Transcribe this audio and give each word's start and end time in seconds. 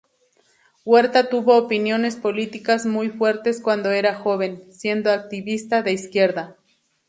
Huerta 0.83 1.29
tuvo 1.29 1.55
opiniones 1.55 2.15
políticas 2.15 2.87
muy 2.87 3.09
fuertes 3.09 3.61
cuando 3.61 3.91
era 3.91 4.15
joven, 4.15 4.63
siendo 4.73 5.11
activista 5.11 5.83
de 5.83 5.91
izquierda. 5.93 6.55